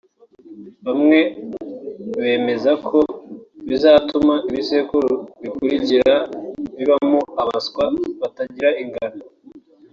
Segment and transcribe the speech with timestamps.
[0.85, 1.19] bamwe
[2.21, 2.99] bemeza ko
[3.67, 6.15] bizatuma ibisekuru bikurikira
[6.77, 7.85] bibamo abaswa
[8.21, 9.23] batagira ingano